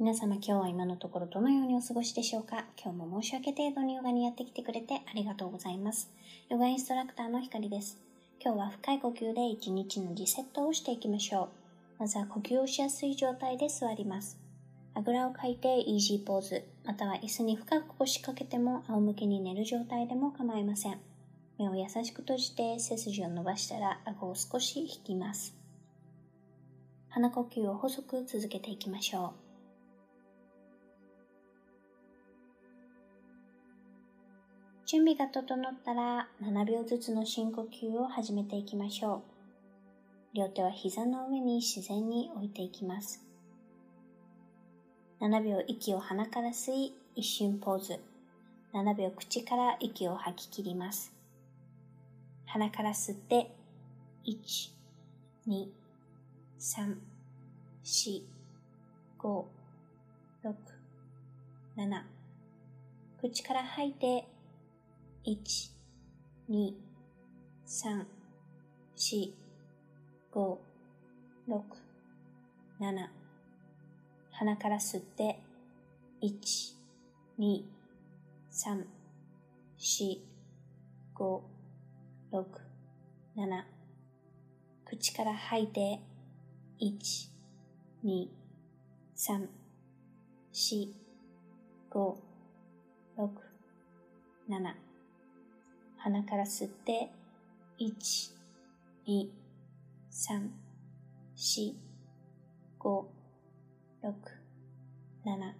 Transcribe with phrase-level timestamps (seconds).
[0.00, 2.66] 皆様今日は今のところどのようにお過ごしでしょうか？
[2.80, 6.08] 今日も申し訳程度にヨガにやってきてくれてありがとうございます。
[6.48, 7.98] ヨガインストラクターのひかりです。
[8.40, 11.48] 今日は深い呼吸で一日のリセットをしていきましょ
[11.98, 12.02] う。
[12.02, 14.38] まずは呼吸をしやすい状態で座ります。
[14.94, 21.00] あぐらをかいてイージーポーズ、または椅子に深く腰掛けても仰向けに寝る状態でも構いません。
[21.58, 25.56] 目を優しく閉じて背筋を伸ばしたら顎を少し引きます。
[27.08, 29.47] 鼻呼吸を細く続けていきましょう。
[34.88, 40.36] 準備が整ったら7秒ずつの深呼吸を始めていきましょう。
[40.38, 43.22] 両手は膝の上に自然に置いていきます。
[45.20, 48.00] 7秒息を鼻から吸い、一瞬ポーズ。
[48.72, 51.12] 7秒口から息を吐き切ります。
[52.46, 53.54] 鼻から吸って、
[54.26, 54.70] 1、
[55.48, 55.66] 2、
[56.58, 56.96] 3、
[57.84, 58.22] 4、
[59.18, 59.44] 5、
[60.44, 60.54] 6、
[61.76, 62.02] 7。
[63.20, 64.26] 口から吐いて、
[65.28, 65.36] 1、
[66.48, 66.72] 2、
[67.66, 68.06] 3、
[68.96, 69.30] 4、
[70.32, 70.58] 5、
[71.46, 71.62] 6、
[72.80, 73.08] 7。
[74.30, 75.38] 鼻から吸って、
[76.22, 76.30] 1、
[77.38, 77.62] 2、
[78.50, 78.86] 3、
[79.76, 80.18] 4、
[81.14, 81.40] 5、
[82.32, 82.44] 6、
[83.36, 83.64] 7。
[84.86, 86.00] 口から吐いて、
[86.80, 87.28] 1、
[88.02, 88.28] 2、
[89.14, 89.46] 3、
[90.54, 90.88] 4、
[91.90, 92.16] 5、
[93.18, 93.28] 6、
[94.48, 94.87] 7。
[95.98, 97.10] 鼻から吸って、
[97.80, 98.32] 1、
[99.06, 99.28] 2、
[100.10, 100.50] 3、
[101.36, 101.74] 4、
[102.78, 103.04] 5、
[104.02, 104.12] 6、
[105.24, 105.54] 7。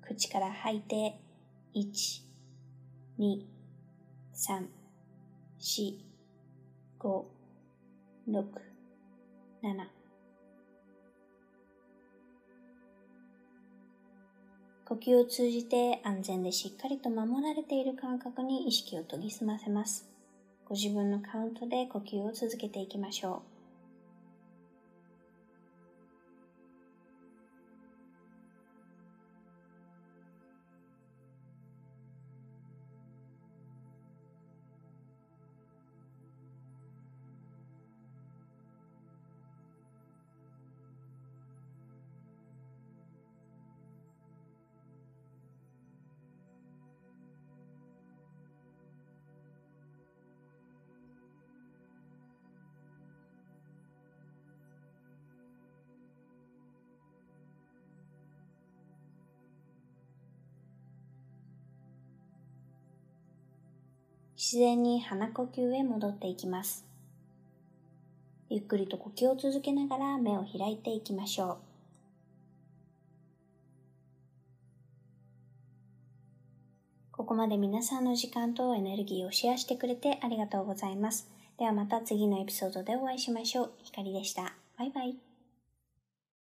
[0.00, 1.20] 口から吐いて、
[1.74, 2.22] 1、
[3.18, 3.42] 2、
[4.34, 4.66] 3、
[5.58, 5.94] 4、
[6.98, 7.24] 5、
[8.28, 8.44] 6、
[9.62, 10.03] 7。
[14.86, 20.06] 呼吸を通じて安全でしっかりと守られている感覚に意識を研ぎ澄ませます。
[20.66, 23.53] ご自分のカウントで呼吸を続けていきましょう。
[64.36, 66.84] 自然に鼻呼吸へ戻っていきます。
[68.50, 71.56] ゆっくりと呼吸を続けながら目を開いていきましょう。
[77.12, 81.28] ここまで皆さんの時間とエネルギーをシェアしてくれてありがとうございます。
[81.58, 83.72] ではまた次のエピソードでお会いしましょう。
[83.82, 84.54] ひかりでした。
[84.76, 85.33] バイバイ。